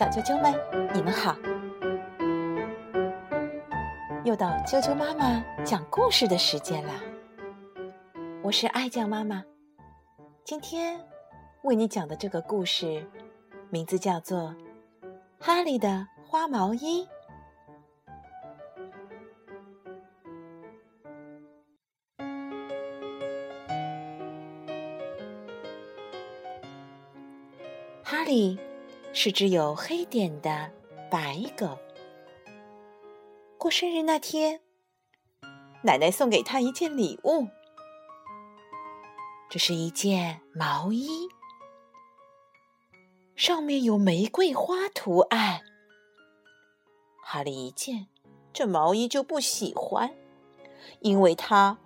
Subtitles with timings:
[0.00, 0.54] 小啾啾们，
[0.94, 1.36] 你们好！
[4.24, 6.92] 又到啾啾妈妈讲故事的时间了。
[8.42, 9.44] 我是爱酱妈妈，
[10.42, 10.98] 今天
[11.64, 13.06] 为你讲的这个故事，
[13.68, 14.54] 名字叫做
[15.38, 17.04] 《哈利的花毛衣》。
[28.02, 28.58] 哈利
[29.12, 30.70] 是只有黑点的
[31.10, 31.78] 白狗。
[33.58, 34.60] 过生日那天，
[35.82, 37.48] 奶奶送给他一件礼物，
[39.50, 41.28] 这是一件毛衣，
[43.36, 45.60] 上面有玫瑰花图案。
[47.22, 48.06] 哈利一见
[48.52, 50.14] 这毛衣就不喜欢，
[51.00, 51.78] 因为他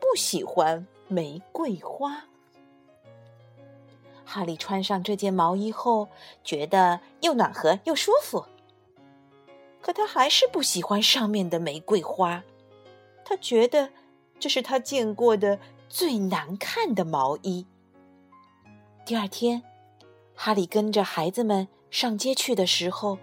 [0.00, 2.29] 不喜欢玫瑰花。
[4.32, 6.06] 哈利穿上这件毛衣后，
[6.44, 8.44] 觉得又暖和又舒服。
[9.82, 12.44] 可他还是不喜欢上面的玫瑰花，
[13.24, 13.90] 他觉得
[14.38, 17.66] 这是他见过的最难看的毛衣。
[19.04, 19.64] 第二天，
[20.36, 23.18] 哈利跟着孩子们上街去的时候，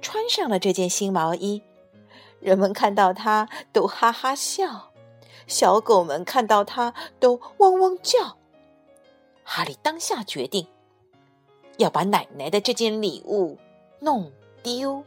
[0.00, 1.62] 穿上了这件新毛衣。
[2.40, 4.90] 人们看到他都哈哈笑，
[5.46, 8.38] 小狗们看到他都汪汪叫。
[9.50, 10.66] 哈利当下决定
[11.78, 13.56] 要把奶奶的这件礼物
[13.98, 14.30] 弄
[14.62, 15.02] 丢。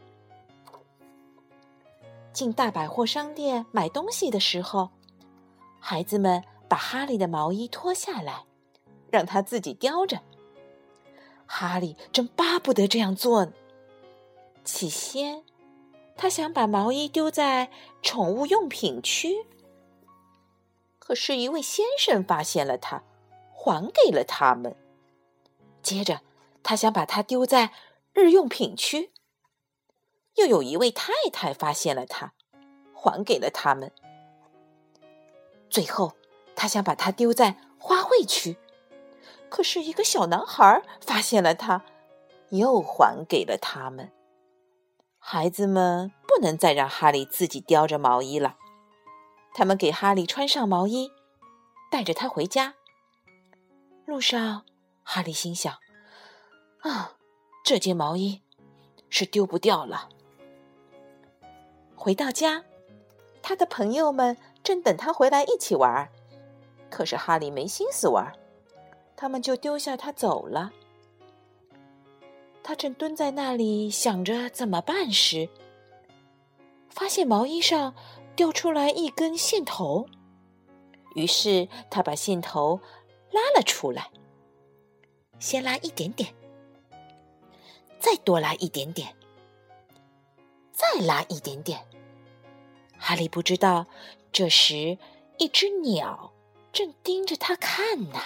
[2.34, 4.90] 进大百货商店买东西的时候，
[5.80, 8.46] 孩子们把哈利的毛衣脱下来，
[9.12, 10.20] 让他自己叼着。
[11.46, 13.54] 哈利正巴不得这样做呢。
[14.64, 15.44] 起先，
[16.18, 17.70] 他想把毛衣丢在
[18.02, 19.46] 宠物用品区，
[20.98, 23.04] 可是，一位先生发现了他。
[23.64, 24.76] 还给了他们。
[25.84, 26.22] 接着，
[26.64, 27.72] 他想把它丢在
[28.12, 29.12] 日用品区。
[30.36, 32.34] 又有一位太太发现了它，
[32.96, 33.92] 还给了他们。
[35.70, 36.14] 最后，
[36.56, 38.58] 他想把它丢在花卉区，
[39.50, 41.84] 可是一个小男孩发现了它，
[42.50, 44.12] 又还给了他们。
[45.20, 48.58] 孩子们不能再让哈利自己叼着毛衣了，
[49.54, 51.12] 他们给哈利穿上毛衣，
[51.92, 52.76] 带着他回家。
[54.12, 54.66] 路上，
[55.04, 55.78] 哈利心想
[56.84, 57.16] ：“啊，
[57.64, 58.42] 这件毛衣
[59.10, 60.10] 是丢不掉了。”
[61.96, 62.66] 回到家，
[63.42, 66.10] 他的朋友们正等他回来一起玩，
[66.90, 68.34] 可是哈利没心思玩，
[69.16, 70.74] 他们就丢下他走了。
[72.62, 75.48] 他正蹲在那里想着怎么办时，
[76.90, 77.96] 发现毛衣上
[78.36, 80.06] 掉出来一根线头，
[81.16, 82.82] 于是他把线头。
[83.32, 84.10] 拉了出来，
[85.40, 86.34] 先拉一点点，
[88.00, 89.16] 再多拉一点点，
[90.72, 91.86] 再拉一点点。
[92.98, 93.88] 哈利不知道，
[94.32, 94.98] 这时
[95.38, 96.32] 一只鸟
[96.72, 98.20] 正盯着他看呢。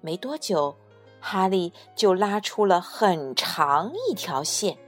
[0.00, 0.76] 没多久，
[1.20, 4.78] 哈利就拉出了很长一条线，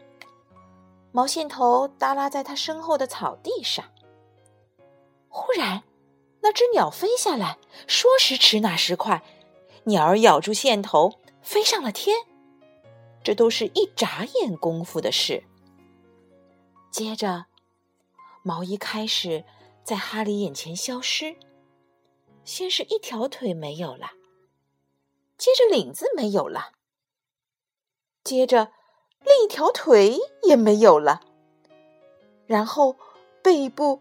[1.11, 3.85] 毛线头耷拉在他身后的草地上。
[5.29, 5.83] 忽然，
[6.41, 9.23] 那只鸟飞下来，说时迟，那时快，
[9.85, 12.17] 鸟儿咬住线头，飞上了天。
[13.25, 15.43] 这都是一眨眼功夫的事。
[16.93, 17.47] 接着，
[18.43, 19.45] 毛衣开始
[19.83, 21.37] 在哈利眼前消失。
[22.45, 24.13] 先是一条腿没有了，
[25.37, 26.71] 接着领子没有了，
[28.23, 28.71] 接着
[29.25, 31.23] 另一条腿也没有了，
[32.47, 32.97] 然后
[33.43, 34.01] 背部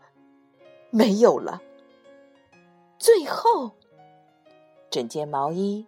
[0.92, 1.64] 没有了。
[3.06, 3.74] 最后，
[4.90, 5.86] 整件毛衣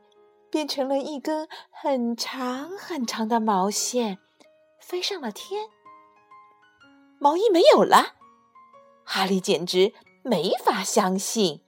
[0.52, 4.20] 变成了一根很长很长的毛线，
[4.80, 5.68] 飞上了天。
[7.18, 8.14] 毛衣没有了，
[9.04, 11.62] 哈利简直没法相信。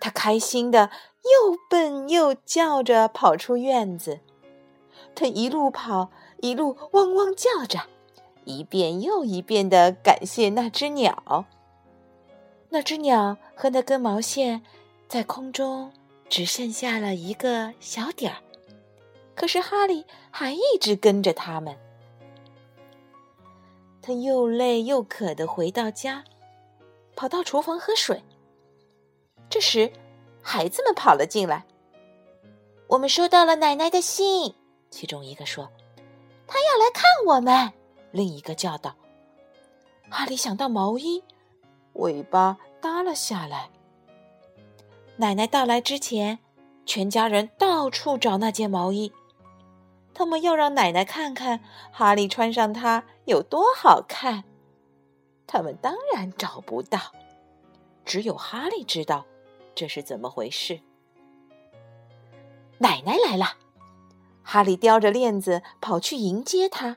[0.00, 0.90] 他开心的
[1.22, 4.18] 又蹦又叫着跑出院子，
[5.14, 7.82] 他一路跑，一路汪汪叫着，
[8.44, 11.46] 一遍又一遍的感谢那只鸟。
[12.74, 14.62] 那只鸟和那根毛线
[15.06, 15.92] 在空中
[16.30, 18.38] 只剩下了一个小点儿，
[19.34, 21.76] 可是哈利还一直跟着他们。
[24.00, 26.24] 他又累又渴的回到家，
[27.14, 28.22] 跑到厨房喝水。
[29.50, 29.92] 这时，
[30.40, 31.66] 孩子们跑了进来。
[32.86, 34.54] 我们收到了奶奶的信，
[34.90, 35.70] 其中一个说
[36.48, 37.70] ：“他要来看我们。”
[38.12, 38.96] 另一个叫道
[40.08, 41.22] ：“哈利想到毛衣。”
[41.94, 43.70] 尾巴耷了下来。
[45.16, 46.38] 奶奶到来之前，
[46.86, 49.12] 全家人到处找那件毛衣。
[50.14, 51.60] 他们要让奶奶看看
[51.90, 54.44] 哈利穿上它有多好看。
[55.46, 56.98] 他们当然找不到，
[58.04, 59.26] 只有哈利知道
[59.74, 60.80] 这是怎么回事。
[62.78, 63.56] 奶奶来了，
[64.42, 66.96] 哈利叼着链子跑去迎接她，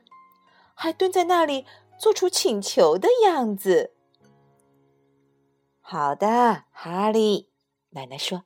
[0.74, 1.64] 还蹲在那里
[1.98, 3.95] 做出请求的样子。
[5.88, 7.48] 好的，哈利，
[7.90, 8.42] 奶奶说：“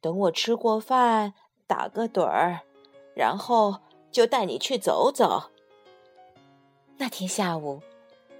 [0.00, 1.34] 等我吃过饭，
[1.66, 2.60] 打个盹儿。”
[3.14, 3.80] 然后
[4.10, 5.50] 就带你去走走。
[6.96, 7.82] 那天下午，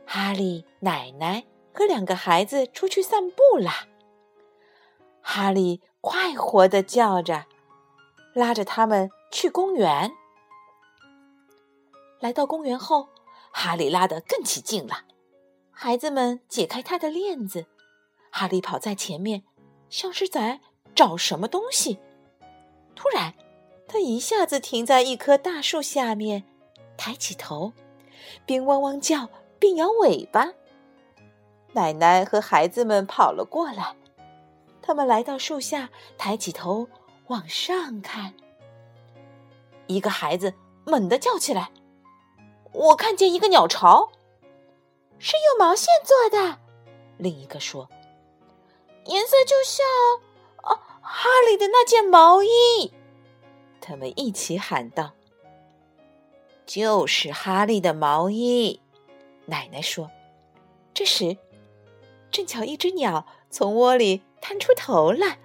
[0.06, 1.44] 哈利、奶奶
[1.74, 3.88] 和两个孩子出去散步啦。
[5.20, 7.44] 哈利快活的叫着，
[8.32, 10.10] 拉着他们去公园。
[12.20, 13.10] 来到公园后，
[13.52, 15.04] 哈利拉得更起劲了。
[15.70, 17.66] 孩子们解开他的链子，
[18.36, 19.44] 哈利跑在前面，
[19.88, 20.60] 像是在
[20.92, 22.00] 找什么东西。
[22.96, 23.32] 突然。
[23.86, 26.42] 他一下子停在一棵大树下面，
[26.96, 27.72] 抬起头，
[28.44, 29.28] 边汪汪叫
[29.60, 30.48] 边摇尾巴。
[31.74, 33.94] 奶奶和孩子们跑了过来，
[34.82, 36.88] 他们来到树下，抬起头
[37.26, 38.34] 往上看。
[39.86, 40.54] 一个孩子
[40.86, 41.70] 猛地叫起来
[42.72, 44.10] ：“我看见一个鸟巢，
[45.18, 46.58] 是用毛线做的。”
[47.18, 47.88] 另一个说
[49.06, 49.86] ：“颜色就像
[50.62, 52.92] 啊，哈利的那件毛衣。”
[53.80, 55.12] 他们一起喊道
[56.64, 58.80] ：“就是哈利的毛衣。”
[59.46, 60.10] 奶奶说。
[60.94, 61.36] 这时，
[62.30, 65.38] 正巧一只鸟从窝里探出头来。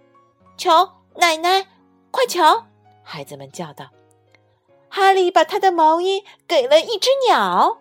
[0.58, 1.66] “瞧，奶奶，
[2.10, 2.66] 快瞧！”
[3.02, 3.88] 孩子们叫道。
[4.90, 7.80] “哈利把他的毛衣给了一只鸟。”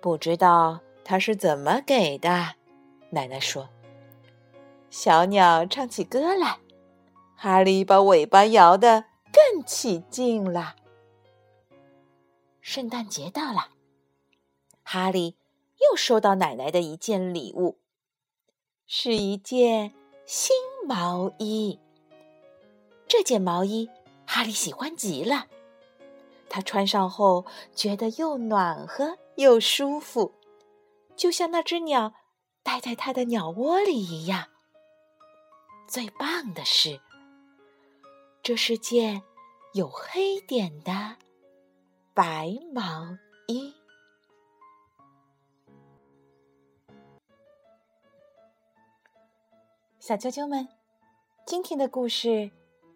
[0.00, 2.54] 不知道他是怎么给的。
[3.10, 3.68] 奶奶说。
[4.88, 6.58] 小鸟唱起歌来。
[7.36, 10.76] 哈利把尾巴摇得更起劲了。
[12.60, 13.70] 圣诞节到了，
[14.82, 15.36] 哈利
[15.80, 17.78] 又收到奶奶的一件礼物，
[18.86, 19.94] 是一件
[20.26, 20.54] 新
[20.86, 21.80] 毛衣。
[23.08, 23.88] 这件毛衣
[24.26, 25.46] 哈利喜欢极了，
[26.50, 30.34] 他穿上后觉得又暖和又舒服，
[31.16, 32.12] 就像那只鸟
[32.62, 34.48] 待在他的鸟窝里一样。
[35.88, 37.00] 最棒的是。
[38.42, 39.22] 这是件
[39.74, 41.16] 有黑点的
[42.14, 43.74] 白毛衣。
[49.98, 50.66] 小啾啾们，
[51.44, 52.50] 今天的故事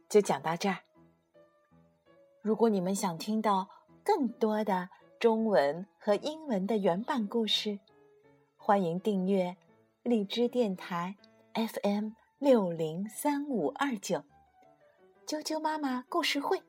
[0.09, 0.79] 就讲到这儿。
[2.41, 3.69] 如果你们想听到
[4.03, 4.89] 更多的
[5.21, 7.79] 中文和英文的原版故事，
[8.67, 9.59] 欢迎订阅
[10.03, 11.17] 荔枝电台
[11.53, 14.25] FM 六零三五二九。
[15.27, 16.63] 啾啾妈妈故事会，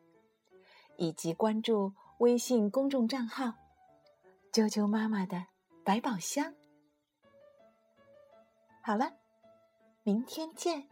[0.98, 3.54] 以及关注微信公众账号
[4.52, 5.46] “啾啾妈妈的
[5.86, 6.54] 百宝箱”。
[8.84, 9.14] 好了，
[10.04, 10.90] 明天见。